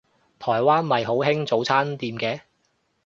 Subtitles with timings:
[0.39, 2.39] 台灣咪好興早餐店嘅